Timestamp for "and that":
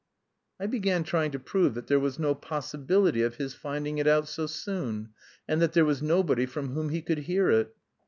5.47-5.73